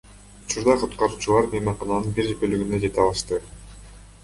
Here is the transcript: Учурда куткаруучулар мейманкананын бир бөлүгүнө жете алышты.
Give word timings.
Учурда 0.45 0.73
куткаруучулар 0.83 1.49
мейманкананын 1.51 2.17
бир 2.21 2.33
бөлүгүнө 2.41 2.83
жете 2.87 3.07
алышты. 3.07 3.43